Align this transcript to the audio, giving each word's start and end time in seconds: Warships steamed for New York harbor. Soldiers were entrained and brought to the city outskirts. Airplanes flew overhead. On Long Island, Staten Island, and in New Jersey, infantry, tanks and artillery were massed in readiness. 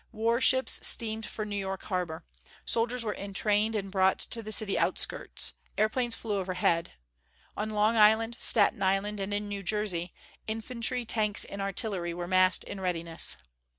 Warships 0.11 0.79
steamed 0.83 1.27
for 1.27 1.45
New 1.45 1.55
York 1.55 1.83
harbor. 1.83 2.23
Soldiers 2.65 3.03
were 3.03 3.13
entrained 3.13 3.75
and 3.75 3.91
brought 3.91 4.17
to 4.17 4.41
the 4.41 4.51
city 4.51 4.75
outskirts. 4.75 5.53
Airplanes 5.77 6.15
flew 6.15 6.39
overhead. 6.39 6.93
On 7.55 7.69
Long 7.69 7.95
Island, 7.95 8.35
Staten 8.39 8.81
Island, 8.81 9.19
and 9.19 9.31
in 9.31 9.47
New 9.47 9.61
Jersey, 9.61 10.11
infantry, 10.47 11.05
tanks 11.05 11.45
and 11.45 11.61
artillery 11.61 12.15
were 12.15 12.27
massed 12.27 12.63
in 12.63 12.81
readiness. 12.81 13.37